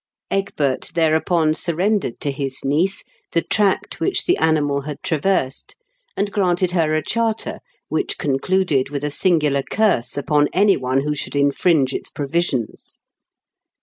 Egbert 0.31 0.89
thereupon 0.95 1.53
surrendered 1.53 2.19
to 2.19 2.31
his 2.31 2.65
niece 2.65 3.03
the 3.33 3.43
tract 3.43 3.99
which 3.99 4.25
the 4.25 4.35
animal 4.37 4.81
had 4.81 4.97
traversed, 5.03 5.75
and 6.17 6.31
granted 6.31 6.71
her 6.71 6.95
a 6.95 7.03
charter, 7.03 7.59
which 7.87 8.17
concluded 8.17 8.89
with 8.89 9.03
a 9.03 9.11
singular 9.11 9.61
curse 9.61 10.17
upon 10.17 10.47
anyone 10.53 11.01
who 11.01 11.13
should 11.13 11.35
infringe 11.35 11.93
its 11.93 12.09
provisions. 12.09 12.97